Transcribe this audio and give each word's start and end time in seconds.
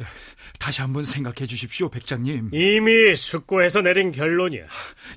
자, 0.00 0.06
다시 0.58 0.80
한번 0.80 1.04
생각해 1.04 1.46
주십시오, 1.46 1.90
백장님. 1.90 2.50
이미 2.52 3.14
숙고해서 3.14 3.82
내린 3.82 4.12
결론이야. 4.12 4.64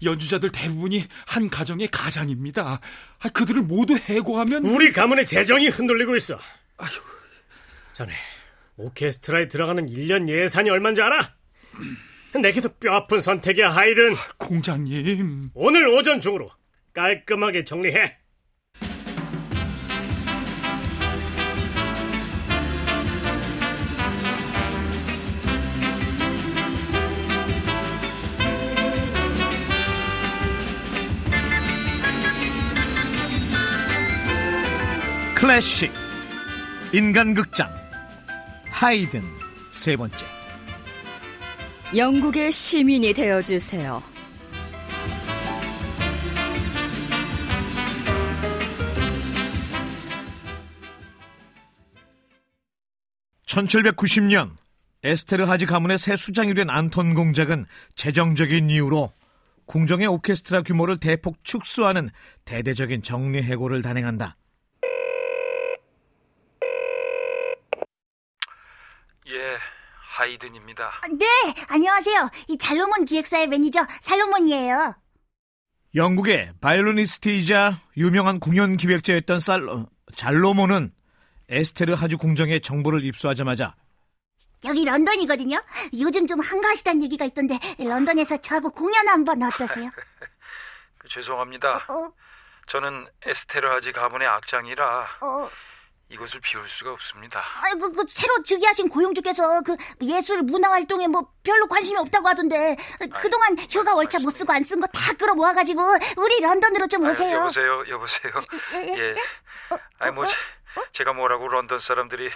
연주자들 0.04 0.52
대부분이 0.52 1.06
한 1.26 1.50
가정의 1.50 1.88
가장입니다. 1.88 2.82
아, 3.20 3.30
그들을 3.30 3.62
모두 3.62 3.96
해고하면 3.96 4.66
우리 4.66 4.92
가문의 4.92 5.26
재정이 5.26 5.70
흔들리고 5.70 6.16
있어. 6.18 6.38
아휴. 6.78 6.90
자네, 7.94 8.12
오케스트라에 8.76 9.48
들어가는 9.48 9.88
1년 9.88 10.28
예산이 10.28 10.70
얼마인 10.70 10.96
줄 10.96 11.06
알아? 11.06 11.34
내게도 12.42 12.70
뼈아픈 12.80 13.20
선택이야, 13.20 13.70
하이든. 13.70 14.16
공장님. 14.38 15.52
오늘 15.54 15.88
오전 15.88 16.20
중으로 16.20 16.52
깔끔하게 16.94 17.64
정리해. 17.64 18.18
클래식 35.44 35.92
인간극장 36.94 37.70
하이든 38.68 39.22
세 39.72 39.98
번째 39.98 40.26
영국의 41.94 42.50
시민이 42.50 43.14
되어주세요. 43.14 44.02
(1790년) 53.46 54.52
에스테르 55.04 55.44
하지 55.44 55.66
가문의 55.66 55.98
새 55.98 56.16
수장이 56.16 56.54
된 56.54 56.70
안톤 56.70 57.16
공작은 57.16 57.66
재정적인 57.96 58.70
이유로 58.70 59.12
궁정의 59.66 60.08
오케스트라 60.08 60.62
규모를 60.62 61.02
대폭 61.02 61.44
축소하는 61.44 62.12
대대적인 62.46 63.04
정리해고를 63.04 63.82
단행한다. 63.82 64.38
하이든입니다. 70.24 71.02
네, 71.12 71.26
안녕하세요. 71.70 72.30
이 72.48 72.58
잘로몬 72.58 73.06
기획사의 73.06 73.48
매니저 73.48 73.86
살로몬이에요. 74.02 74.96
영국의 75.96 76.54
바이올리니스트이자 76.62 77.80
유명한 77.98 78.40
공연 78.40 78.78
기획자였던 78.78 79.40
살로, 79.40 79.88
잘로몬은 80.16 80.92
에스테르 81.50 81.94
하주 81.94 82.18
궁정에 82.18 82.60
정보를 82.60 83.04
입수하자마자 83.06 83.76
여기 84.66 84.86
런던이거든요. 84.86 85.62
요즘 86.00 86.26
좀 86.26 86.40
한가하시다는 86.40 87.04
얘기가 87.04 87.26
있던데 87.26 87.60
런던에서 87.78 88.38
저하고 88.38 88.70
공연 88.72 89.08
한번 89.10 89.44
어떠세요? 89.44 89.92
그, 90.98 91.08
죄송합니다. 91.10 91.86
어, 91.90 91.94
어? 91.94 92.14
저는 92.68 93.06
에스테르 93.26 93.68
하지 93.68 93.92
가문의 93.92 94.26
악장이라 94.28 95.02
어, 95.22 95.50
이것을 96.14 96.40
비울 96.42 96.68
수가 96.70 96.92
없습니다. 96.92 97.44
아이고 97.66 97.92
그, 97.92 97.94
그 97.94 98.06
새로 98.08 98.42
즉위하신 98.44 98.90
고용주께서 98.90 99.62
그 99.62 99.76
예술 100.02 100.44
문화 100.44 100.70
활동에 100.72 101.08
뭐 101.08 101.32
별로 101.44 101.66
관심이 101.68 101.98
없다고 102.00 102.28
하던데 102.28 102.76
그동안 103.20 103.58
휴가 103.70 103.96
월차 103.96 104.20
못 104.20 104.30
쓰고 104.32 104.52
안 104.54 104.64
쓴 104.64 104.80
거 104.80 104.88
다 104.88 105.14
끌어 105.14 105.34
모아 105.34 105.54
가지고 105.54 105.82
우리 106.18 106.40
런던으로 106.40 106.88
좀 106.88 107.04
오세요. 107.08 107.38
아, 107.38 107.42
여보세요, 107.42 107.84
여보세요. 107.90 108.34
예. 108.74 108.98
예. 108.98 109.16
어, 109.72 109.78
아니 110.00 110.14
뭐 110.14 110.26
어, 110.26 110.28
어? 110.28 110.84
제가 110.94 111.14
뭐라고 111.14 111.48
런던 111.48 111.80
사람들이 111.80 112.30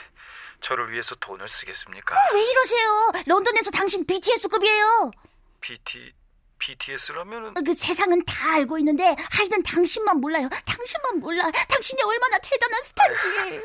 저를 0.61 0.91
위해서 0.91 1.13
돈을 1.15 1.47
쓰겠습니까? 1.47 2.15
어, 2.15 2.19
왜 2.33 2.41
이러세요? 2.43 3.11
런던에서 3.27 3.69
당신 3.71 4.05
BTS급이에요. 4.07 5.11
BT 5.61 6.13
BTS라면은 6.59 7.53
그 7.65 7.73
세상은 7.73 8.23
다 8.25 8.55
알고 8.55 8.77
있는데 8.79 9.15
하여튼 9.31 9.61
당신만 9.63 10.19
몰라요. 10.19 10.49
당신만 10.65 11.19
몰라. 11.19 11.49
당신이 11.51 12.01
얼마나 12.03 12.37
대단한 12.39 12.81
스타인지. 12.83 13.61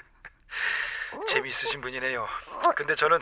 재미있으신 1.30 1.80
분이네요. 1.80 2.26
근데 2.76 2.94
저는 2.94 3.18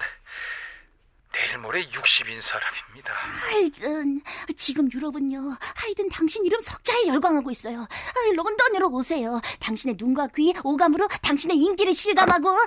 내일 1.33 1.59
모레 1.59 1.89
60인 1.91 2.41
사람입니다. 2.41 3.13
하여튼 3.13 4.21
지금 4.57 4.91
유럽은요. 4.93 5.57
하여튼 5.75 6.09
당신 6.09 6.45
이름 6.47 6.61
석자에 6.61 7.07
열광하고 7.07 7.51
있어요. 7.51 7.83
아, 7.83 8.35
런던으로 8.35 8.89
오세요. 8.89 9.41
당신의 9.61 9.97
눈과 9.99 10.29
귀, 10.35 10.55
오감으로 10.65 11.07
당신의 11.23 11.57
인기를 11.57 11.93
실감하고. 11.93 12.49
어, 12.49 12.67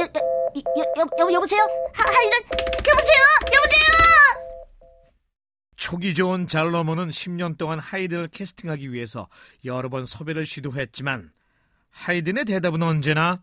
여, 0.00 0.04
여, 0.04 0.84
여, 0.98 1.06
여, 1.20 1.32
여보세요? 1.32 1.62
하, 1.94 2.04
하여튼 2.04 2.38
여보세요? 2.86 3.22
여보세요? 3.54 3.99
초기 5.80 6.14
좋은 6.14 6.46
잘러머는 6.46 7.08
10년 7.08 7.56
동안 7.56 7.78
하이든을 7.78 8.28
캐스팅하기 8.28 8.92
위해서 8.92 9.30
여러 9.64 9.88
번 9.88 10.04
섭외를 10.04 10.44
시도했지만 10.44 11.32
하이든의 11.90 12.44
대답은 12.44 12.82
언제나 12.82 13.42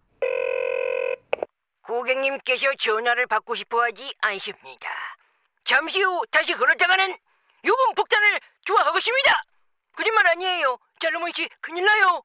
고객님께서 1.81 2.67
전화를 2.79 3.25
받고 3.25 3.55
싶어 3.55 3.81
하지 3.81 4.13
않습니다. 4.21 4.87
잠시 5.65 5.99
후 5.99 6.21
다시 6.29 6.53
걸었다가는 6.53 7.17
요금 7.65 7.95
폭탄을 7.95 8.39
좋아하겠습니다. 8.65 9.43
거짓말 9.95 10.27
아니에요. 10.27 10.77
잘로몬 11.01 11.31
씨 11.35 11.49
큰일 11.59 11.85
나요. 11.85 12.21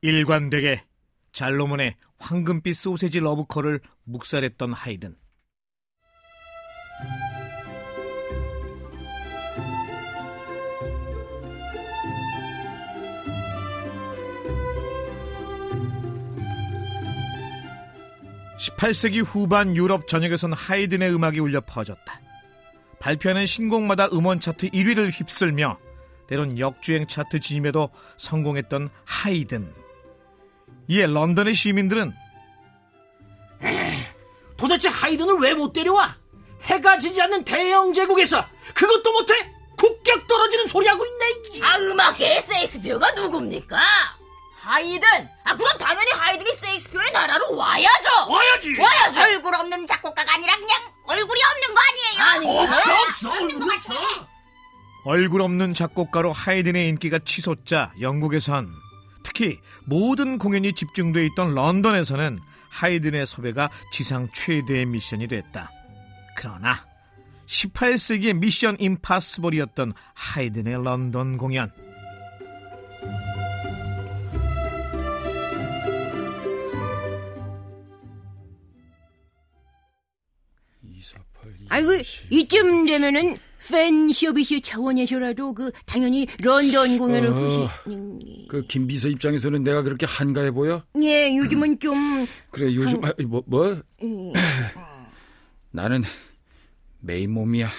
일관되게 0.00 0.82
잘로몬의 1.30 1.94
황금빛 2.18 2.74
소세지 2.74 3.20
러브콜을 3.20 3.78
묵살했던 4.02 4.72
하이든. 4.72 5.21
18세기 18.62 19.24
후반 19.24 19.74
유럽 19.76 20.06
전역에선 20.06 20.52
하이든의 20.52 21.12
음악이 21.12 21.40
울려 21.40 21.60
퍼졌다. 21.60 22.20
발표하는 23.00 23.44
신곡마다 23.46 24.06
음원 24.12 24.38
차트 24.38 24.70
1위를 24.70 25.10
휩쓸며 25.12 25.78
때론 26.28 26.58
역주행 26.58 27.08
차트 27.08 27.40
진입에도 27.40 27.88
성공했던 28.16 28.88
하이든. 29.04 29.74
이에 30.88 31.06
런던의 31.06 31.54
시민들은 31.54 32.12
도대체 34.56 34.88
하이든을 34.88 35.38
왜 35.40 35.54
못 35.54 35.72
데려와? 35.72 36.16
해가 36.62 36.98
지지 36.98 37.20
않는 37.20 37.42
대영 37.44 37.92
제국에서 37.92 38.46
그것도 38.74 39.12
못해? 39.12 39.34
국격 39.76 40.28
떨어지는 40.28 40.68
소리하고 40.68 41.04
있네. 41.04 41.64
아 41.64 41.76
음악계의 41.76 42.40
세익스피어가 42.42 43.10
누굽니까? 43.12 43.80
하이든? 44.62 45.08
아, 45.42 45.56
그럼 45.56 45.76
당연히 45.78 46.10
하이든이 46.12 46.54
세익스피어의 46.54 47.10
나라로 47.12 47.56
와야죠! 47.56 48.30
와야지! 48.30 48.80
와야죠! 48.80 49.20
얼굴 49.20 49.54
없는 49.56 49.86
작곡가가 49.88 50.34
아니라 50.34 50.54
그냥 50.54 50.78
얼굴이 51.04 51.40
없는 51.50 51.74
거 51.74 51.80
아니에요? 51.90 52.30
아니, 52.30 52.58
없어, 52.68 53.02
없어! 53.02 53.30
얼굴 53.32 53.74
없어! 53.74 53.94
얼굴 55.04 55.42
없는 55.42 55.74
작곡가로 55.74 56.30
하이든의 56.32 56.88
인기가 56.88 57.18
치솟자 57.18 57.92
영국에선 58.00 58.72
특히 59.24 59.58
모든 59.84 60.38
공연이 60.38 60.72
집중돼 60.72 61.26
있던 61.26 61.56
런던에서는 61.56 62.38
하이든의 62.70 63.26
섭외가 63.26 63.68
지상 63.92 64.28
최대의 64.32 64.86
미션이 64.86 65.26
됐다. 65.26 65.72
그러나 66.36 66.86
18세기의 67.46 68.34
미션 68.38 68.76
임파스벌이었던 68.78 69.92
하이든의 70.14 70.84
런던 70.84 71.36
공연. 71.36 71.72
아이고 81.82 82.02
이쯤 82.30 82.86
되면은 82.86 83.36
팬 83.70 84.12
서비스 84.12 84.60
차원에서라도 84.60 85.54
그 85.54 85.70
당연히 85.86 86.26
런던 86.40 86.98
공연을 86.98 87.28
어, 87.28 87.34
보시. 87.34 88.46
그 88.48 88.67
김 88.67 88.86
비서 88.86 89.08
입장에서는 89.08 89.62
내가 89.62 89.82
그렇게 89.82 90.06
한가해 90.06 90.50
보여? 90.50 90.84
예, 91.00 91.36
요즘은 91.36 91.78
좀. 91.78 92.26
그래 92.50 92.74
요즘 92.74 93.02
한... 93.04 93.12
뭐 93.26 93.42
뭐? 93.46 93.80
음. 94.02 94.32
나는 95.70 96.02
매인 97.00 97.32
몸이야. 97.32 97.70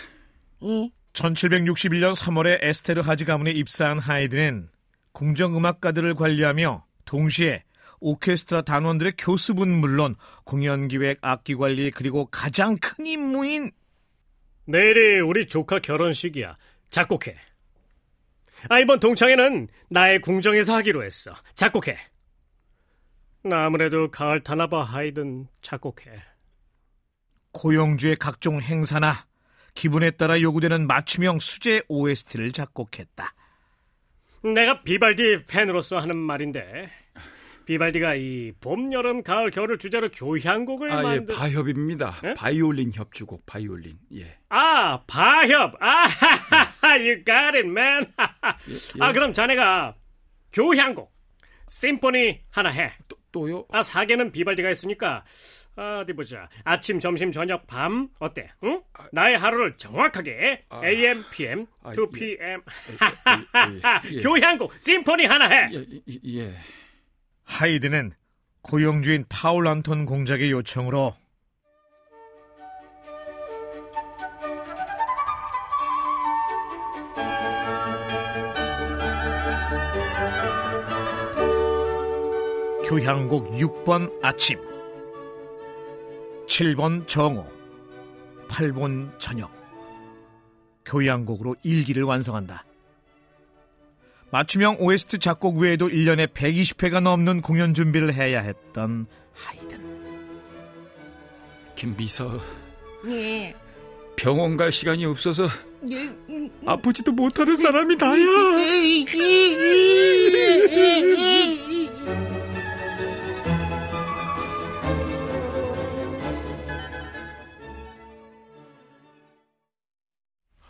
예. 0.64 0.92
1761년 1.14 2.16
3월에 2.16 2.60
에스테르하지 2.62 3.26
가문에 3.26 3.52
입사한 3.52 4.00
하이든은 4.00 4.70
궁정음악가들을 5.12 6.16
관리하며 6.16 6.86
동시에 7.06 7.64
오케스트라 8.00 8.64
단원들의 8.64 9.14
교습은 9.18 9.70
물론 9.70 10.16
공연 10.44 10.88
기획, 10.88 11.20
악기 11.22 11.56
관리 11.56 11.92
그리고 11.92 12.26
가장 12.26 12.78
큰 12.78 13.06
임무인 13.06 13.72
내일이 14.66 15.20
우리 15.20 15.48
조카 15.48 15.80
결혼식이야. 15.80 16.58
작곡해. 16.90 17.36
아 18.70 18.80
이번 18.80 19.00
동창회는 19.00 19.68
나의 19.90 20.22
궁정에서 20.22 20.76
하기로 20.76 21.04
했어. 21.04 21.36
작곡해. 21.56 21.98
나 23.44 23.66
아무래도 23.66 24.10
가을 24.10 24.42
타나바 24.42 24.84
하이든 24.84 25.48
작곡해. 25.62 26.24
고영주의 27.52 28.16
각종 28.16 28.62
행사나 28.62 29.26
기분에 29.74 30.12
따라 30.12 30.40
요구되는 30.40 30.88
맞춤형 30.88 31.40
수제 31.40 31.84
OST를 31.88 32.52
작곡했다. 32.52 33.34
내가 34.44 34.82
비발디 34.84 35.46
팬으로서 35.46 36.00
하는 36.00 36.16
말인데 36.16 36.90
비발디가 37.66 38.16
이 38.16 38.52
봄, 38.60 38.92
여름, 38.94 39.24
가을, 39.24 39.50
겨울을 39.52 39.78
주제로 39.78 40.10
교향곡을 40.10 40.92
아, 40.92 41.00
예, 41.00 41.04
만든 41.04 41.36
바협입니다. 41.36 42.16
예? 42.24 42.34
바이올린 42.34 42.92
협주곡, 42.94 43.46
바이올린. 43.46 43.98
예. 44.16 44.38
아, 44.50 45.02
바협. 45.08 45.76
아, 45.82 46.08
you 46.98 47.24
got 47.24 47.56
it, 47.56 47.68
man. 47.68 48.06
아, 49.00 49.14
그럼 49.14 49.34
자네가 49.34 49.96
교향곡, 50.52 51.12
심포니 51.70 52.42
하나 52.52 52.70
해. 52.70 52.94
또, 53.08 53.18
또요? 53.32 53.66
아, 53.72 53.82
사계는 53.82 54.32
비발디가 54.32 54.68
했으니까. 54.68 55.24
아, 55.76 56.02
어디 56.02 56.14
보자. 56.14 56.50
아침, 56.64 57.00
점심, 57.00 57.32
저녁, 57.32 57.66
밤 57.66 58.10
어때? 58.20 58.52
응? 58.64 58.84
나의 59.12 59.38
하루를 59.40 59.76
정확하게 59.78 60.66
AM, 60.84 61.24
PM, 61.32 61.66
아, 61.82 61.92
2 61.94 62.10
예. 62.14 62.20
PM. 62.20 62.62
예, 64.12 64.18
예. 64.18 64.20
교향곡, 64.22 64.74
심포니 64.80 65.26
하나 65.26 65.48
해. 65.48 65.70
예, 65.74 65.86
예, 66.10 66.20
예. 66.26 66.54
하이드는 67.44 68.14
고영주인 68.62 69.26
파울 69.30 69.68
안톤 69.68 70.06
공작의 70.06 70.52
요청으로 70.52 71.16
교향곡 82.88 83.52
6번 83.52 84.12
아침 84.24 84.60
7번 86.48 87.08
정오 87.08 87.48
8번 88.48 89.18
저녁 89.20 89.52
교향곡으로 90.86 91.56
일기를 91.64 92.04
완성한다. 92.04 92.66
맞춤형 94.34 94.78
OST 94.80 95.20
작곡 95.20 95.60
외에도 95.60 95.88
1년에 95.88 96.26
120회가 96.34 97.02
넘는 97.02 97.42
공연 97.42 97.76
준비를 97.76 98.16
해야 98.16 98.42
했던 98.42 99.06
하이든. 99.32 99.80
김비서, 101.76 102.42
예. 103.10 103.54
병원 104.16 104.58
갈 104.58 104.72
시간이 104.72 105.06
없어서 105.06 105.44
예. 105.92 105.98
음. 106.30 106.50
아프지도 106.66 107.12
못하는 107.12 107.56
사람이 107.56 107.96
다야. 108.00 108.24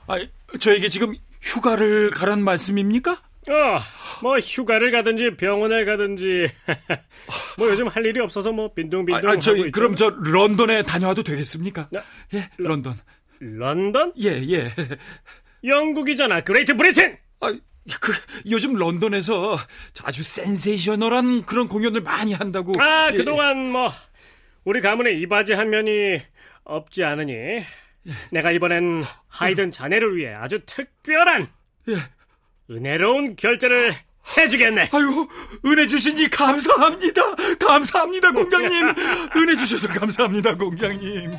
아, 0.08 0.20
저에게 0.60 0.90
지금 0.90 1.16
휴가를 1.42 2.10
가란 2.12 2.44
말씀입니까? 2.44 3.22
어, 3.50 3.80
뭐 4.22 4.40
휴가를 4.40 4.92
가든지 4.92 5.36
병원을 5.36 5.86
가든지 5.86 6.48
뭐 7.58 7.70
요즘 7.70 7.88
할 7.88 8.06
일이 8.06 8.20
없어서 8.20 8.52
뭐 8.52 8.74
빈둥빈둥 8.74 9.30
아, 9.30 9.34
아, 9.34 9.40
저 9.40 9.52
하고 9.52 9.66
있죠. 9.66 9.72
그럼 9.72 9.96
저 9.96 10.10
런던에 10.10 10.84
다녀와도 10.84 11.24
되겠습니까? 11.24 11.88
야, 11.96 12.04
예, 12.34 12.50
런 12.58 12.82
던. 12.82 12.98
런던? 13.40 14.14
예, 14.22 14.42
예. 14.50 14.72
영국이잖아. 15.64 16.42
Great 16.42 16.76
Britain. 16.76 17.18
아, 17.42 17.54
그 18.00 18.14
요즘 18.50 18.74
런던에서 18.74 19.58
아주 20.04 20.24
센세이셔널한 20.24 21.46
그런 21.46 21.68
공연을 21.68 22.02
많이 22.02 22.34
한다고. 22.34 22.72
아, 22.80 23.12
예, 23.12 23.18
그동안 23.18 23.72
뭐 23.72 23.90
우리 24.64 24.80
가문에 24.82 25.12
이바지 25.12 25.54
한 25.54 25.70
면이 25.70 26.22
없지 26.64 27.04
않으니 27.04 27.62
내가 28.32 28.52
이번엔 28.52 29.04
하이든 29.28 29.72
자네를 29.72 30.16
위해 30.16 30.34
아주 30.34 30.62
특별한 30.66 31.50
예. 31.90 31.96
은혜로운 32.70 33.36
결제를 33.36 33.94
해주겠네. 34.38 34.90
아유, 34.94 35.28
은혜 35.66 35.88
주시니 35.88 36.30
감사합니다. 36.30 37.36
감사합니다, 37.60 38.32
공장님. 38.32 38.94
은혜 39.36 39.58
주셔서 39.58 39.88
감사합니다, 39.90 40.56
공장님. 40.56 41.34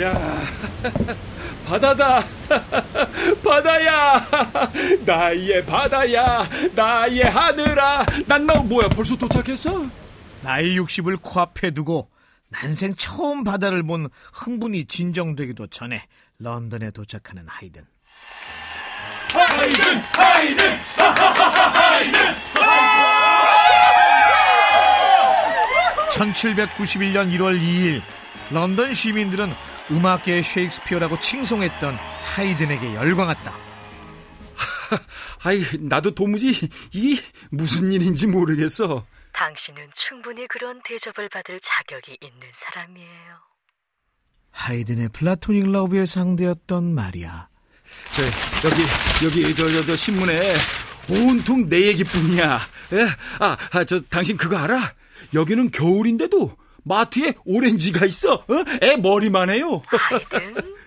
야, 0.00 0.14
바다다. 1.66 2.24
바다야. 3.42 4.26
나의 5.06 5.64
바다야. 5.64 6.48
나의 6.74 7.22
하늘아. 7.22 8.04
난 8.26 8.46
너 8.46 8.62
뭐야? 8.62 8.88
벌써 8.88 9.16
도착했어? 9.16 9.86
나이 10.42 10.76
60을 10.78 11.20
코앞에 11.22 11.70
두고 11.72 12.10
난생 12.48 12.94
처음 12.96 13.44
바다를 13.44 13.82
본 13.82 14.08
흥분이 14.32 14.86
진정되기도 14.86 15.66
전에 15.68 16.02
런던에 16.38 16.90
도착하는 16.90 17.44
하이든. 17.46 17.84
하이든, 19.32 20.02
하이든. 20.16 20.80
1791년 26.10 27.30
1월 27.36 27.58
2일 27.60 28.02
런던 28.50 28.92
시민들은 28.92 29.52
음악계의 29.90 30.42
셰익스피어라고 30.42 31.18
칭송했던 31.20 31.94
하이든에게 31.94 32.94
열광했다. 32.94 33.52
아이, 35.44 35.62
나도 35.80 36.14
도무지 36.14 36.68
이 36.92 37.20
무슨 37.50 37.90
일인지 37.92 38.26
모르겠어. 38.26 39.04
당신은 39.32 39.88
충분히 39.94 40.46
그런 40.48 40.80
대접을 40.84 41.28
받을 41.28 41.60
자격이 41.62 42.18
있는 42.20 42.40
사람이에요. 42.54 43.38
하이든의 44.52 45.08
플라토닉 45.10 45.70
러브의 45.70 46.06
상대였던 46.06 46.94
마리아. 46.94 47.48
저 48.14 48.22
여기 48.68 48.82
여기 49.44 49.54
저 49.54 49.68
저 49.70 49.84
저 49.84 49.96
신문에 49.96 50.54
온통 51.08 51.68
내 51.68 51.86
얘기뿐이야. 51.88 52.60
예? 52.92 53.08
아, 53.38 53.56
아, 53.72 53.84
저 53.84 54.00
당신 54.02 54.36
그거 54.36 54.56
알아? 54.58 54.92
여기는 55.34 55.70
겨울인데도 55.70 56.56
마트에 56.84 57.34
오렌지가 57.44 58.06
있어. 58.06 58.34
어? 58.34 58.44
애 58.82 58.96
머리만 58.96 59.50
해요. 59.50 59.82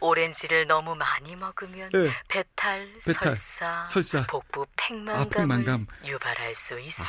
오렌지를 0.00 0.66
너무 0.68 0.94
많이 0.94 1.34
먹으면 1.34 1.90
예. 1.94 2.12
배탈, 2.28 2.88
배탈, 3.04 3.36
설사, 3.58 3.86
설사. 3.86 4.26
복부 4.28 4.64
팽만감을 4.76 5.20
아, 5.20 5.24
팽만감. 5.28 5.86
유발할 6.04 6.54
수 6.54 6.78
있어요. 6.78 7.06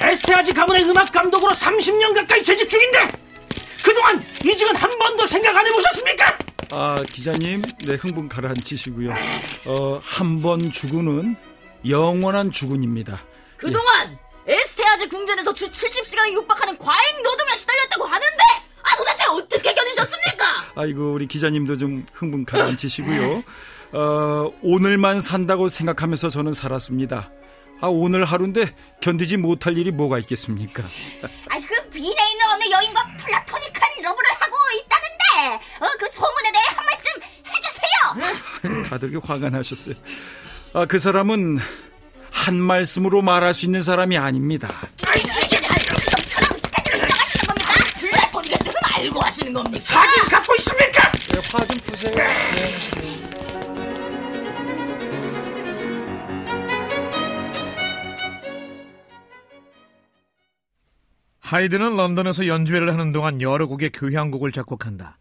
에스테아지 0.00 0.52
가문의 0.52 0.84
음악 0.84 1.10
감독으로 1.12 1.52
30년 1.52 2.14
가까이 2.14 2.42
재직 2.42 2.68
중인데 2.68 3.10
그 3.10 3.31
동안 4.02 4.24
이 4.44 4.56
집은 4.56 4.74
한 4.74 4.90
번도 4.98 5.26
생각 5.26 5.56
안 5.56 5.64
해보셨습니까? 5.66 6.38
아, 6.72 6.96
기자님, 7.08 7.62
네, 7.86 7.94
흥분 7.94 8.28
가라앉히시고요. 8.28 9.14
어, 9.66 10.00
한 10.02 10.42
번 10.42 10.72
죽은은 10.72 11.36
영원한 11.88 12.50
죽은입니다. 12.50 13.22
그동안 13.56 14.18
에스테아즈 14.46 15.08
궁전에서 15.08 15.54
주 15.54 15.70
70시간을 15.70 16.32
육박하는 16.32 16.76
과잉 16.78 17.22
노동에 17.22 17.50
시달렸다고 17.54 18.04
하는데 18.06 18.42
아 18.82 18.96
도대체 18.96 19.24
어떻게 19.30 19.72
견디셨습니까? 19.72 20.46
아이고, 20.74 21.12
우리 21.12 21.26
기자님도 21.28 21.78
좀 21.78 22.04
흥분 22.12 22.44
가라앉히시고요. 22.44 23.44
어, 23.92 24.52
오늘만 24.62 25.20
산다고 25.20 25.68
생각하면서 25.68 26.30
저는 26.30 26.52
살았습니다. 26.52 27.30
아, 27.80 27.86
오늘 27.88 28.24
하루인데 28.24 28.74
견디지 29.00 29.36
못할 29.36 29.76
일이 29.76 29.90
뭐가 29.92 30.18
있겠습니까? 30.20 30.82
아이 31.48 31.60
그 31.62 31.74
빈에 31.92 32.08
있는 32.08 32.46
어느 32.50 32.70
여인과 32.70 33.02
플라토닉한 33.18 34.02
러브를 34.02 34.30
하고 34.38 34.56
있다는데 34.80 35.64
어, 35.80 35.88
그 35.98 36.10
소문에 36.10 36.52
대해 36.52 36.64
한 36.74 36.84
말씀 36.86 37.22
해주세요. 37.54 38.88
다들 38.88 39.10
그 39.12 39.20
화가 39.22 39.50
나셨어요. 39.50 39.94
아, 40.74 40.86
그 40.86 40.98
사람은 40.98 41.58
한 42.30 42.56
말씀으로 42.56 43.20
말할 43.22 43.52
수 43.54 43.66
있는 43.66 43.82
사람이 43.82 44.16
아닙니다. 44.16 44.68
알고 48.94 49.20
하시는 49.20 49.52
겁니까? 49.52 49.78
사진 49.80 50.24
갖고 50.28 50.54
있습니까? 50.56 51.12
화좀 51.52 51.78
푸세요. 51.78 53.41
하이든은 61.52 61.96
런던에서 61.96 62.46
연주회를 62.46 62.90
하는 62.90 63.12
동안 63.12 63.42
여러 63.42 63.66
곡의 63.66 63.90
교향곡을 63.90 64.52
작곡한다. 64.52 65.18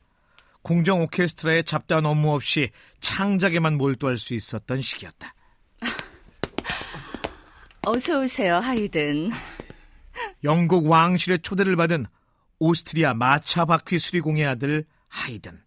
공정 0.62 1.02
오케스트라의 1.02 1.66
잡다한 1.66 2.06
업무 2.06 2.34
없이 2.34 2.70
창작에만 3.02 3.78
몰두할 3.78 4.18
수 4.18 4.34
있었던 4.34 4.82
시기였다. 4.82 5.34
어서 7.84 8.22
오세요, 8.22 8.60
하이든. 8.60 9.32
영국 10.46 10.88
왕실의 10.88 11.40
초대를 11.40 11.76
받은 11.76 12.06
오스트리아 12.60 13.14
마차 13.14 13.66
바퀴 13.66 14.00
수리공의 14.00 14.46
아들 14.46 14.86
하이든. 15.10 15.60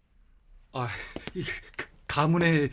아, 0.73 0.88
이, 1.35 1.44
그, 1.76 1.87
가문의 2.06 2.71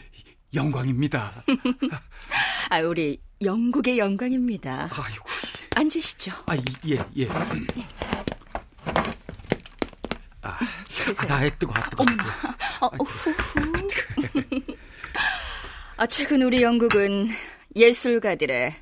영광입니다. 0.53 1.43
아, 2.69 2.79
우리 2.79 3.19
영국의 3.41 3.97
영광입니다. 3.97 4.83
아이고. 4.83 5.30
앉으시죠. 5.75 6.31
아, 6.45 6.55
예, 6.87 7.03
예. 7.17 7.27
아, 10.41 10.59
드세요. 10.87 11.33
아, 11.33 11.49
뜨거, 11.49 11.73
아, 11.75 11.89
뜨거. 11.89 12.03
어, 12.81 12.87
후후. 13.03 13.87
아, 15.97 16.07
최근 16.07 16.41
우리 16.41 16.61
영국은 16.61 17.29
예술가들의 17.75 18.73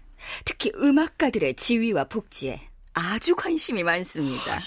특히 0.45 0.71
음악가들의 0.75 1.55
지위와 1.55 2.05
복지에 2.05 2.61
아주 2.93 3.35
관심이 3.35 3.83
많습니다. 3.83 4.59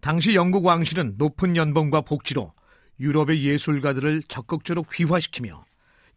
당시 0.00 0.34
영국 0.34 0.66
왕실은 0.66 1.14
높은 1.16 1.56
연봉과 1.56 2.02
복지로 2.02 2.52
유럽의 3.00 3.42
예술가들을 3.44 4.22
적극적으로 4.24 4.84
휘화시키며 4.92 5.64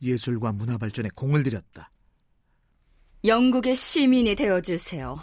예술과 0.02 0.52
문화 0.52 0.78
발전에 0.78 1.10
공을 1.16 1.44
들였다. 1.44 1.90
영국의 3.28 3.76
시민이 3.76 4.36
되어주세요. 4.36 5.22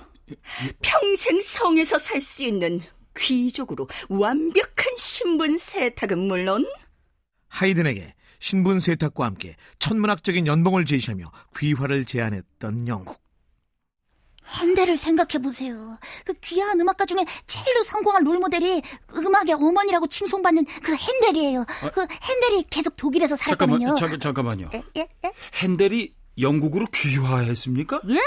평생 0.83 1.41
성에서 1.41 1.99
살 1.99 2.21
수 2.21 2.45
있는 2.45 2.81
귀족으로 3.17 3.89
완벽한 4.09 4.97
신분 4.97 5.57
세탁은 5.57 6.19
물론 6.19 6.67
하이든에게 7.49 8.15
신분 8.41 8.81
세탁과 8.81 9.25
함께 9.25 9.57
천문학적인 9.79 10.47
연봉을 10.47 10.85
제시하며 10.87 11.31
귀화를 11.57 12.05
제안했던 12.05 12.89
영국. 12.89 13.23
핸델을 14.61 14.97
생각해 14.99 15.43
보세요. 15.43 15.99
그 16.27 16.35
귀한 16.43 16.79
음악가 16.79 17.07
중에 17.07 17.25
제일로 17.47 17.83
성공한 17.83 18.25
롤모델이 18.25 18.83
음악의 19.15 19.55
어머니라고 19.55 20.07
칭송받는 20.07 20.67
그 20.83 20.95
핸델이에요. 20.95 21.65
그 21.95 22.07
핸델이 22.23 22.65
계속 22.69 22.97
독일에서 22.97 23.37
잠깐만, 23.37 23.79
살았거든요. 23.79 23.99
잠깐, 23.99 24.21
잠깐만요. 24.21 24.71
예, 24.75 24.83
예, 24.97 25.09
예? 25.25 25.33
핸델이 25.63 26.15
영국으로 26.41 26.87
귀화했습니까? 26.93 28.01
예, 28.09 28.19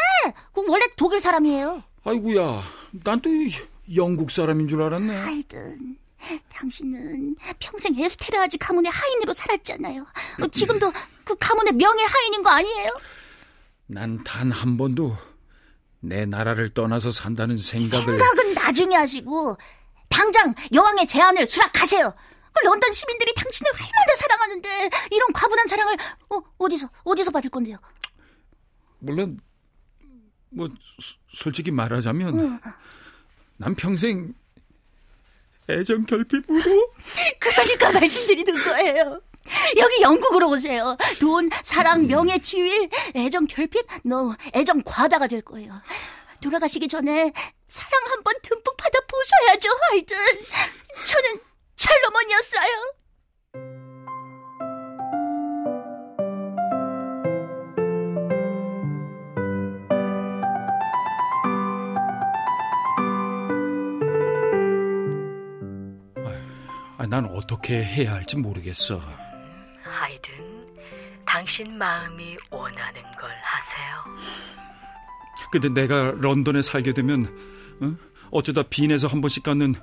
그 0.54 0.64
원래 0.68 0.86
독일 0.96 1.20
사람이에요. 1.22 1.84
아이고야, 2.04 2.64
난 3.04 3.22
또 3.22 3.30
영국 3.96 4.32
사람인 4.32 4.68
줄 4.68 4.82
알았네. 4.82 5.16
하이든, 5.16 5.98
당신은 6.54 7.36
평생 7.60 7.98
에스테르아지 8.00 8.58
가문의 8.58 8.92
하인으로 8.92 9.34
살았잖아요. 9.34 10.06
어, 10.42 10.48
지금도 10.48 10.92
그 11.24 11.36
가문의 11.38 11.74
명예 11.74 12.04
하인인 12.04 12.44
거 12.44 12.50
아니에요? 12.50 12.90
난 13.88 14.24
단 14.24 14.52
한 14.52 14.78
번도 14.78 15.16
내 16.00 16.26
나라를 16.26 16.70
떠나서 16.70 17.12
산다는 17.12 17.58
생각을 17.58 18.06
생각은 18.06 18.54
나중에 18.54 18.96
하시고 18.96 19.58
당장 20.10 20.54
여왕의 20.74 21.08
제안을 21.08 21.46
수락하세요. 21.46 22.14
그 22.54 22.64
런던 22.66 22.92
시민들이 22.92 23.34
당신을 23.36 23.72
얼마나 23.72 24.16
사랑하는데 24.18 24.90
이런 25.12 25.32
과분한 25.34 25.68
사랑을 25.68 25.98
어, 26.30 26.40
어디서 26.58 26.90
어디서 27.04 27.32
받을 27.32 27.50
건데요? 27.50 27.78
물론 29.00 29.40
뭐 30.50 30.68
소- 31.00 31.18
솔직히 31.30 31.72
말하자면 31.72 32.60
난 33.58 33.76
평생 33.76 34.34
애정 35.70 36.06
결핍으로 36.06 36.90
그러니까 37.40 37.92
말씀드리는 37.92 38.64
거예요. 38.64 39.22
여기 39.78 40.02
영국으로 40.02 40.50
오세요. 40.50 40.98
돈, 41.20 41.50
사랑, 41.64 42.08
명예, 42.08 42.38
지위, 42.40 42.90
애정 43.16 43.46
결핍, 43.48 43.86
너 44.04 44.36
애정 44.54 44.82
과다가 44.84 45.28
될 45.28 45.42
거예요. 45.42 45.74
돌아가시기 46.42 46.88
전에 46.88 47.32
사랑 47.68 48.02
한번 48.12 48.34
듬뿍 48.42 48.78
받아 48.78 49.00
보셔야죠, 49.08 49.70
하이든. 49.90 50.18
저는 51.06 51.40
찰로몬이었어요. 51.78 52.92
아, 67.00 67.06
난 67.08 67.26
어떻게 67.28 67.84
해야 67.84 68.14
할지 68.14 68.38
모르겠어. 68.38 69.00
하이든, 69.84 70.76
당신 71.26 71.78
마음이 71.78 72.38
원하는 72.50 73.02
걸 73.20 73.30
하세요. 73.44 74.04
근데 75.52 75.70
내가 75.70 76.12
런던에 76.18 76.64
살게 76.64 76.94
되면 76.94 77.28
어? 77.82 77.96
어쩌다 78.32 78.64
빈에서 78.64 79.08
한 79.08 79.22
번씩 79.22 79.44
갖는 79.44 79.76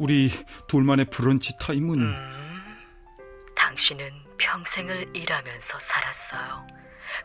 우리 0.00 0.30
둘만의 0.66 1.10
브런치 1.10 1.52
타임은 1.60 2.14
당신은 3.54 4.10
평생을 4.38 5.10
일하면서 5.14 5.78
살았어요. 5.78 6.66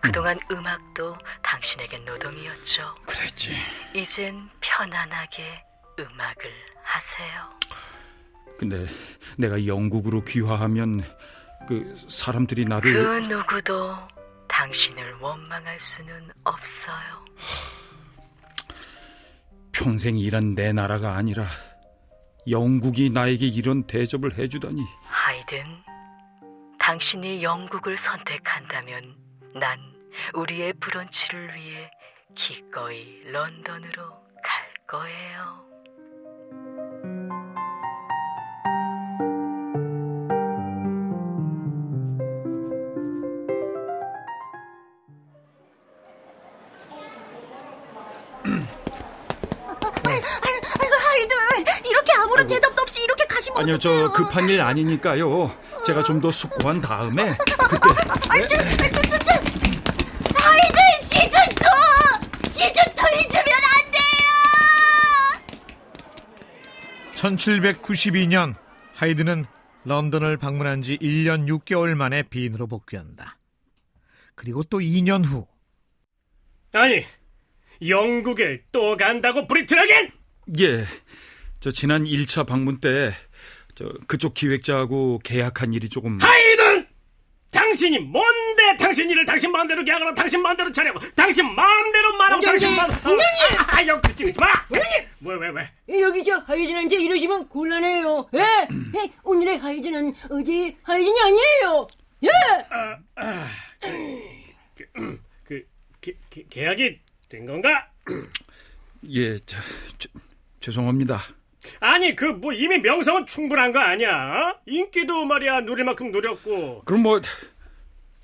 그동안 0.02 0.38
음 0.52 0.68
악도 0.68 1.18
당신에게 1.42 2.00
노동이었죠. 2.00 2.96
그랬지. 3.06 3.56
이젠 3.94 4.50
편안하게 4.60 5.64
음악을 6.00 6.52
하세요. 6.84 7.50
근데 8.60 8.86
내가 9.38 9.66
영국으로 9.66 10.26
귀화하면 10.26 11.02
그 11.70 11.96
사람들이 12.10 12.66
그 12.66 12.70
나를 12.70 13.28
누구도 13.30 13.96
당신을 14.50 15.14
원망할 15.22 15.80
수는 15.80 16.30
없어요. 16.44 17.26
평생 19.72 20.18
일한 20.18 20.56
내 20.56 20.74
나라가 20.74 21.16
아니라 21.16 21.46
영국이 22.50 23.10
나에게 23.10 23.46
이런 23.48 23.84
대접을 23.88 24.38
해주다니. 24.38 24.84
하이든, 25.06 25.66
당신이 26.80 27.44
영국을 27.44 27.98
선택한다면 27.98 29.16
난 29.56 29.80
우리의 30.34 30.74
브런치를 30.74 31.56
위해 31.56 31.90
기꺼이 32.36 33.24
런던으로 33.32 34.10
갈 34.44 34.74
거예요. 34.88 35.75
아니요. 53.66 53.80
저 53.80 54.12
급한 54.12 54.48
일 54.48 54.62
아니니까요. 54.62 55.52
제가 55.86 56.04
좀 56.04 56.22
더 56.22 56.30
숙고한 56.32 56.82
다음에 56.82 57.36
그때 57.70 57.88
아니, 58.30 58.48
저, 58.48 58.56
저, 58.58 59.02
저, 59.10 59.18
저. 59.20 59.32
하이든 60.36 60.80
시즌 61.02 61.40
2! 62.46 62.52
시즌 62.52 62.82
2 62.84 62.94
잊으면 63.22 63.48
안 63.74 63.92
돼요! 63.92 64.02
1792년 67.16 68.56
하이든은 68.96 69.46
런던을 69.86 70.38
방문한 70.38 70.82
지 70.84 70.98
1년 71.00 71.48
6개월 71.48 71.96
만에 71.96 72.24
빈으로 72.24 72.68
복귀한다. 72.68 73.38
그리고 74.36 74.64
또 74.64 74.80
2년 74.80 75.26
후 75.26 75.46
아니, 76.72 77.04
영국을 77.88 78.64
또 78.72 78.96
간다고 78.98 79.48
브리트라겐? 79.48 80.12
예, 80.60 80.86
저 81.60 81.72
지난 81.72 82.04
1차 82.06 82.46
방문 82.48 82.80
때 82.80 83.12
저 83.76 83.92
그쪽 84.08 84.34
기획자하고 84.34 85.20
계약한 85.24 85.74
일이 85.74 85.90
조금 85.90 86.18
하이든! 86.20 86.88
당신이 87.52 88.00
뭔데 88.00 88.76
당신 88.78 89.10
일을 89.10 89.26
당신 89.26 89.52
마음대로 89.52 89.84
계약하고 89.84 90.14
당신 90.14 90.42
마음대로 90.42 90.72
차려고 90.72 91.00
당신 91.16 91.46
마음대로 91.54 92.18
말하고 92.18 92.42
당신 92.42 92.74
마음 92.76 92.90
공장님! 92.90 93.60
아, 93.60 93.78
아, 93.78 93.88
여기 93.88 94.16
찍지 94.16 94.40
마! 94.40 94.66
공장님! 94.68 95.08
왜, 95.22 95.36
왜, 95.36 95.50
왜? 95.88 96.02
여기 96.02 96.24
저 96.24 96.38
하이든한테 96.38 96.98
이러시면 96.98 97.48
곤란해요. 97.50 98.30
예? 98.36 98.40
예? 98.40 99.14
오늘의 99.24 99.58
하이든은 99.60 100.14
어제 100.30 100.76
하이든이 100.84 101.22
아니에요. 101.22 101.88
예? 102.24 102.30
그, 105.46 105.66
게, 106.02 106.14
게, 106.30 106.46
계약이 106.50 107.00
된 107.30 107.46
건가? 107.46 107.88
예, 109.10 109.38
저, 109.40 109.58
저, 109.98 110.10
죄송합니다. 110.60 111.22
아니, 111.80 112.16
그, 112.16 112.26
뭐, 112.26 112.54
이미 112.54 112.78
명성은 112.80 113.26
충분한 113.26 113.72
거 113.74 113.80
아니야? 113.80 114.56
인기도 114.66 115.26
말이야, 115.26 115.62
누릴 115.62 115.86
만큼 115.86 116.12
누렸고. 116.12 116.84
그럼 116.86 117.02
뭐 117.04 117.22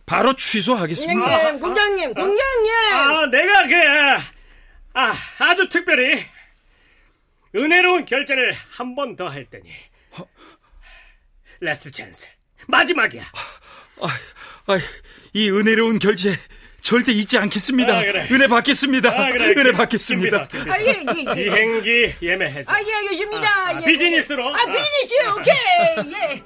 바로 0.06 0.36
취소하겠습니다. 0.36 1.20
공작님, 1.22 1.60
공작님, 1.60 2.14
공작님. 2.14 2.74
아, 2.94 3.26
내가 3.28 3.68
그, 3.68 3.76
아, 4.94 5.14
아주 5.40 5.70
특별히, 5.70 6.22
은혜로운 7.56 8.06
결재를 8.06 8.54
한 8.72 8.96
번 8.96 9.16
더 9.16 9.28
할 9.28 9.46
테니. 9.50 9.70
last 11.60 11.92
chance. 11.92 12.28
마지막이야. 12.68 13.24
아, 14.02 14.08
아, 14.68 14.80
이 15.34 15.50
은혜로운 15.50 16.00
결제 16.00 16.32
절대 16.82 17.12
잊지 17.12 17.38
않겠습니다. 17.38 17.98
아, 17.98 18.02
그래. 18.02 18.28
은혜 18.32 18.48
받겠습니다. 18.48 19.10
아, 19.10 19.32
그래. 19.32 19.46
은혜 19.50 19.64
김- 19.66 19.72
받겠습니다. 19.74 20.48
김비서, 20.48 20.66
김비서. 20.66 20.76
아, 20.76 20.82
예, 20.82 20.86
예, 20.88 21.42
예. 21.42 21.50
비행기 21.50 22.16
예매해 22.22 22.64
줘. 22.66 22.74
아, 22.74 22.80
예, 22.82 22.94
알겠습니다. 22.94 23.48
아, 23.50 23.68
아, 23.70 23.82
예, 23.82 23.86
비즈니스로. 23.86 24.50
예. 24.50 24.54
아, 24.54 24.66
비즈니스, 24.66 25.16
오케이. 25.38 26.12
예. 26.14 26.44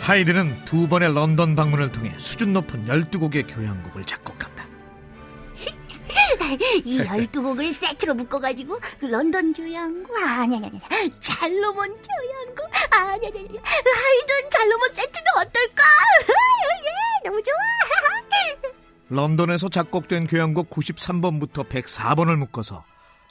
하이든은 0.00 0.64
두 0.64 0.88
번의 0.88 1.12
런던 1.12 1.54
방문을 1.54 1.92
통해 1.92 2.12
수준 2.18 2.52
높은 2.54 2.86
12곡의 2.86 3.46
교향곡을 3.54 4.04
작곡한다. 4.04 4.47
이 6.84 6.98
열두 6.98 7.42
곡을 7.42 7.72
세트로 7.72 8.14
묶어가지고 8.14 8.78
그 9.00 9.06
런던 9.06 9.52
교향곡 9.52 10.16
아니 10.16 10.60
잘로몬 11.20 11.88
교향곡 11.88 12.70
아니 12.92 13.26
하이든 13.26 14.50
잘로몬 14.50 14.94
세트도 14.94 15.30
어떨까? 15.36 15.84
예 17.24 17.28
너무 17.28 17.42
좋아. 17.42 17.54
런던에서 19.10 19.68
작곡된 19.68 20.26
교향곡 20.26 20.70
93번부터 20.70 21.68
104번을 21.68 22.36
묶어서 22.36 22.84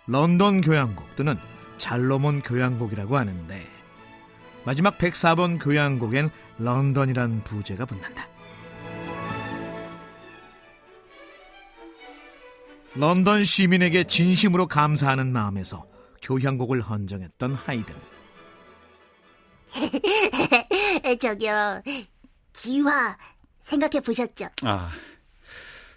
런던 0.07 0.61
교향곡 0.61 1.15
또는 1.15 1.37
잘로몬 1.77 2.41
교향곡이라고 2.41 3.17
하는데 3.17 3.67
마지막 4.63 4.97
104번 4.97 5.63
교향곡엔 5.63 6.29
런던이란 6.57 7.43
부제가 7.43 7.85
붙는다. 7.85 8.27
런던 12.97 13.43
시민에게 13.43 14.05
진심으로 14.05 14.67
감사하는 14.67 15.31
마음에서 15.31 15.85
교향곡을 16.21 16.81
헌정했던 16.81 17.53
하이든. 17.53 17.95
저기요 21.19 21.81
기화 22.53 23.17
생각해 23.61 23.99
보셨죠? 24.01 24.47
아, 24.63 24.91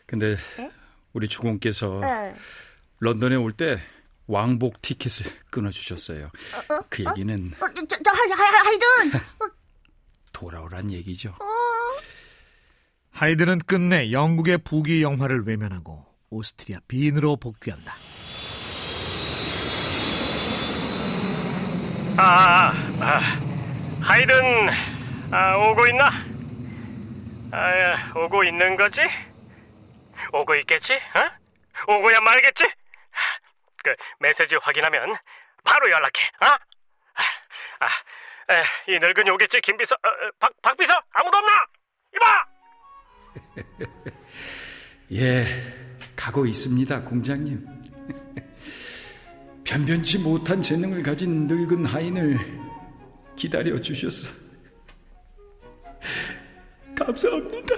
근데 0.07 0.37
우리 1.13 1.29
주공께서 1.29 2.01
어. 2.03 2.35
런던에 2.99 3.37
올 3.37 3.53
때 3.53 3.81
왕복 4.27 4.81
티켓을 4.83 5.27
끊어주셨어요. 5.51 6.31
그 6.89 7.05
얘기는 7.09 7.53
어, 7.61 7.67
저, 7.75 7.97
저, 8.05 8.11
하, 8.11 8.17
하, 8.17 8.67
하이든 8.67 9.19
어, 9.19 9.51
돌아오란 10.33 10.93
얘기죠. 10.93 11.35
하이든은 13.11 13.59
끝내 13.67 14.13
영국의 14.13 14.59
부귀 14.59 15.03
영화를 15.03 15.45
외면하고 15.47 16.07
오스트리아 16.31 16.79
빈으로 16.89 17.37
복귀한다. 17.37 17.95
아, 22.17 22.73
아, 23.01 23.21
하이든 24.03 24.71
아, 25.33 25.57
오고 25.57 25.87
있나? 25.89 26.11
아, 27.53 28.13
오고 28.19 28.45
있는 28.45 28.77
거지? 28.77 29.01
오고 30.33 30.55
있겠지? 30.57 30.95
어? 30.95 31.93
오고야 31.95 32.21
말겠지? 32.21 32.65
그 33.83 33.95
메시지 34.21 34.57
확인하면 34.57 35.17
바로 35.65 35.91
연락해. 35.91 36.23
어? 36.43 36.47
아, 36.47 37.25
아, 37.81 38.53
에, 38.55 38.63
이 38.95 38.99
늙은이 38.99 39.31
오겠지? 39.31 39.61
김 39.63 39.77
비서, 39.79 39.95
어, 39.95 40.09
어, 40.09 40.31
박 40.39 40.51
박 40.63 40.77
비서 40.77 40.93
아무도 41.13 41.39
없나? 41.39 41.53
이봐. 42.15 42.45
예, 45.13 45.45
가고 46.21 46.45
있습니다, 46.45 47.03
공장님. 47.05 47.67
변변치 49.65 50.19
못한 50.19 50.61
재능을 50.61 51.03
가진 51.03 51.47
늙은 51.47 51.87
하인을 51.87 52.39
기다려 53.35 53.81
주셔서 53.81 54.29
감사합니다. 56.95 57.75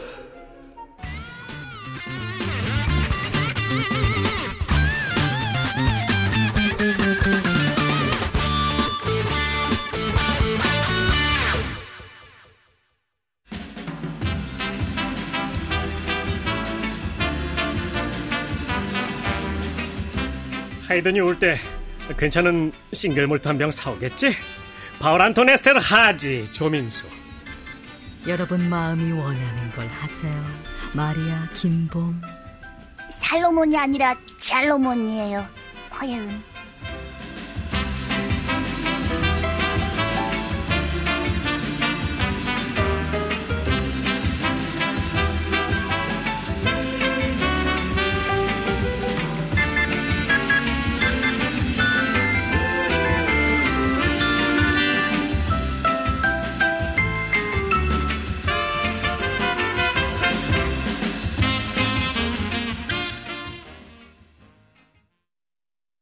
하이든이 20.92 21.20
올 21.20 21.38
때 21.38 21.56
괜찮은 22.18 22.70
싱글 22.92 23.26
몰트 23.26 23.48
한 23.48 23.56
병 23.56 23.70
사오겠지? 23.70 24.34
바울 25.00 25.22
안토네스테르 25.22 25.78
하지 25.80 26.44
조민수. 26.52 27.06
여러분 28.26 28.68
마음이 28.68 29.10
원하는 29.12 29.72
걸 29.72 29.86
하세요. 29.88 30.44
마리아 30.92 31.48
김봄. 31.54 32.20
살로몬이 33.10 33.78
아니라 33.78 34.14
잘로몬이에요. 34.38 35.46
허예은 35.98 36.42